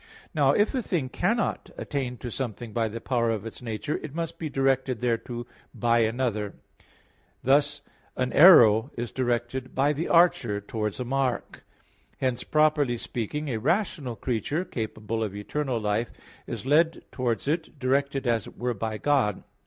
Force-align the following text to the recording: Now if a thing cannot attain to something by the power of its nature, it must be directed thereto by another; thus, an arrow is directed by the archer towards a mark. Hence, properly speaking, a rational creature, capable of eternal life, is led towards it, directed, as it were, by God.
Now 0.33 0.53
if 0.53 0.73
a 0.73 0.81
thing 0.81 1.09
cannot 1.09 1.69
attain 1.77 2.17
to 2.17 2.31
something 2.31 2.73
by 2.73 2.87
the 2.87 2.99
power 2.99 3.29
of 3.29 3.45
its 3.45 3.61
nature, 3.61 3.97
it 4.01 4.15
must 4.15 4.39
be 4.39 4.49
directed 4.49 4.99
thereto 4.99 5.45
by 5.75 5.99
another; 5.99 6.55
thus, 7.43 7.81
an 8.17 8.33
arrow 8.33 8.89
is 8.97 9.11
directed 9.11 9.75
by 9.75 9.93
the 9.93 10.07
archer 10.07 10.59
towards 10.59 10.99
a 10.99 11.05
mark. 11.05 11.63
Hence, 12.17 12.43
properly 12.43 12.97
speaking, 12.97 13.49
a 13.51 13.57
rational 13.59 14.15
creature, 14.15 14.65
capable 14.65 15.21
of 15.23 15.35
eternal 15.35 15.79
life, 15.79 16.11
is 16.47 16.65
led 16.65 17.03
towards 17.11 17.47
it, 17.47 17.77
directed, 17.77 18.25
as 18.25 18.47
it 18.47 18.57
were, 18.57 18.73
by 18.73 18.97
God. 18.97 19.43